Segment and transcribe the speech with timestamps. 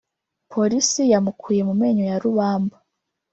[0.51, 2.75] Polisi yamukuye mu menyo ya Rubamba